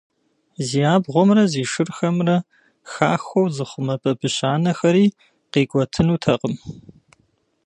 [0.67, 2.37] Зи абгъуэмрэ зи шырхэмрэ
[2.91, 5.05] «хахуэу» зыхъумэ бабыщ анэхэри
[5.51, 6.55] къикӀуэтынутэкъым.